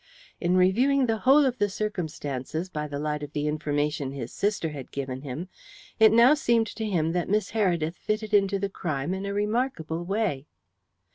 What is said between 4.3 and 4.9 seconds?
sister had